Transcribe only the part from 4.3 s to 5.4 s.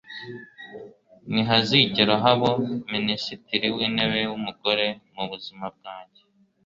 w’umugore mu